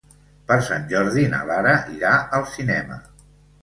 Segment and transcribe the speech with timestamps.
[0.51, 3.03] Per Sant Jordi na Lara irà al cinema.